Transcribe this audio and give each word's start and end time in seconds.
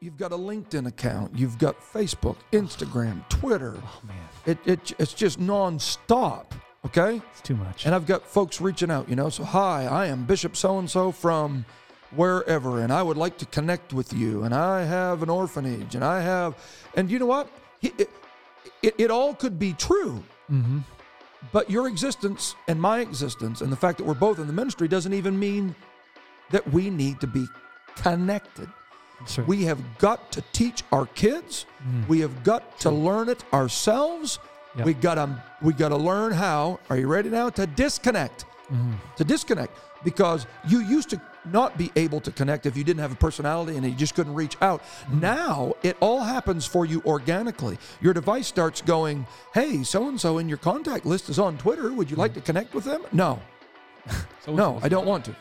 You've 0.00 0.16
got 0.16 0.32
a 0.32 0.36
LinkedIn 0.36 0.86
account. 0.86 1.36
You've 1.38 1.58
got 1.58 1.78
Facebook, 1.80 2.36
Instagram, 2.52 3.28
Twitter. 3.28 3.74
Oh 3.76 4.00
man, 4.04 4.16
It, 4.46 4.58
it 4.64 4.92
it's 4.98 5.12
just 5.12 5.40
nonstop. 5.40 6.46
Okay. 6.84 7.22
it's 7.30 7.40
too 7.40 7.56
much. 7.56 7.86
And 7.86 7.94
I've 7.94 8.06
got 8.06 8.26
folks 8.26 8.60
reaching 8.60 8.90
out, 8.90 9.08
you 9.08 9.16
know. 9.16 9.28
So, 9.28 9.44
hi, 9.44 9.86
I 9.86 10.06
am 10.06 10.24
Bishop 10.24 10.56
so 10.56 10.78
and 10.78 10.90
so 10.90 11.12
from 11.12 11.64
wherever, 12.14 12.80
and 12.80 12.92
I 12.92 13.02
would 13.02 13.16
like 13.16 13.38
to 13.38 13.46
connect 13.46 13.92
with 13.92 14.12
you. 14.12 14.42
And 14.42 14.54
I 14.54 14.84
have 14.84 15.22
an 15.22 15.30
orphanage, 15.30 15.94
and 15.94 16.04
I 16.04 16.20
have, 16.20 16.56
and 16.94 17.10
you 17.10 17.18
know 17.18 17.26
what? 17.26 17.48
It, 17.82 18.10
it, 18.82 18.94
it, 18.98 19.10
all 19.10 19.34
could 19.34 19.58
be 19.58 19.72
true, 19.72 20.22
mm-hmm. 20.50 20.80
but 21.52 21.70
your 21.70 21.88
existence 21.88 22.54
and 22.68 22.80
my 22.80 23.00
existence, 23.00 23.60
and 23.60 23.72
the 23.72 23.76
fact 23.76 23.98
that 23.98 24.04
we're 24.04 24.14
both 24.14 24.38
in 24.38 24.46
the 24.46 24.52
ministry, 24.52 24.88
doesn't 24.88 25.14
even 25.14 25.38
mean 25.38 25.74
that 26.50 26.68
we 26.72 26.90
need 26.90 27.20
to 27.20 27.26
be 27.26 27.46
connected. 27.96 28.68
We 29.46 29.64
have 29.64 29.80
got 29.98 30.30
to 30.32 30.42
teach 30.52 30.82
our 30.92 31.06
kids. 31.06 31.66
Mm. 31.86 32.08
We 32.08 32.20
have 32.20 32.42
got 32.44 32.78
to 32.80 32.90
learn 32.90 33.28
it 33.28 33.44
ourselves. 33.52 34.38
Yep. 34.76 34.86
We 34.86 34.94
got 34.94 35.14
to 35.16 35.42
we 35.60 35.72
got 35.74 35.88
to 35.90 35.96
learn 35.96 36.32
how. 36.32 36.80
Are 36.90 36.96
you 36.96 37.06
ready 37.06 37.28
now 37.30 37.50
to 37.50 37.66
disconnect? 37.66 38.44
Mhm. 38.72 38.94
To 39.16 39.24
disconnect 39.24 39.76
because 40.04 40.46
you 40.66 40.80
used 40.80 41.10
to 41.10 41.20
not 41.44 41.76
be 41.76 41.90
able 41.96 42.20
to 42.20 42.30
connect 42.30 42.66
if 42.66 42.76
you 42.76 42.84
didn't 42.84 43.00
have 43.00 43.12
a 43.12 43.16
personality 43.16 43.76
and 43.76 43.84
you 43.84 43.92
just 43.92 44.14
couldn't 44.14 44.34
reach 44.34 44.56
out. 44.62 44.80
Now 45.12 45.74
it 45.82 45.96
all 46.00 46.20
happens 46.20 46.64
for 46.66 46.86
you 46.86 47.02
organically. 47.04 47.78
Your 48.00 48.14
device 48.14 48.46
starts 48.46 48.80
going, 48.80 49.26
"Hey, 49.52 49.82
so 49.82 50.08
and 50.08 50.18
so 50.20 50.38
in 50.38 50.48
your 50.48 50.58
contact 50.58 51.04
list 51.04 51.28
is 51.28 51.38
on 51.38 51.58
Twitter. 51.58 51.92
Would 51.92 52.10
you 52.10 52.16
like 52.16 52.32
to 52.34 52.40
connect 52.40 52.74
with 52.74 52.84
them?" 52.84 53.02
No. 53.12 53.40
No, 54.48 54.80
I 54.82 54.88
don't 54.88 55.06
want 55.06 55.24
to. 55.26 55.36